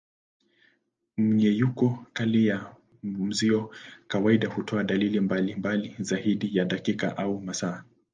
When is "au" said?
7.17-7.41